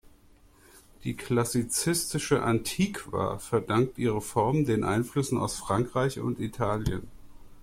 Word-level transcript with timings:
Die 1.03 1.15
klassizistische 1.15 2.41
Antiqua 2.41 3.37
verdankt 3.37 3.99
ihre 3.99 4.19
Formen 4.19 4.65
den 4.65 4.83
Einflüssen 4.83 5.37
aus 5.37 5.55
Frankreich 5.59 6.17
und 6.19 6.39
Italien. 6.39 7.07